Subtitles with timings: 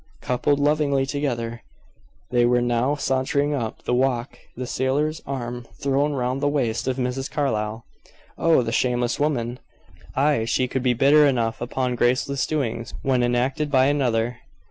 [0.19, 1.61] Coupled lovingly together,
[2.31, 6.97] they were now sauntering up the walk, the sailor's arm thrown round the waist of
[6.97, 7.29] Mrs.
[7.29, 7.85] Carlyle.
[8.35, 8.63] "Oh!
[8.63, 9.59] The shameless woman!"
[10.15, 14.39] Ay; she could be bitter enough upon graceless doings when enacted by another.